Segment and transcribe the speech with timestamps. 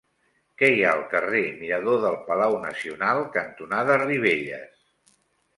[0.61, 4.85] Què hi ha al carrer Mirador del Palau Nacional cantonada Ribelles?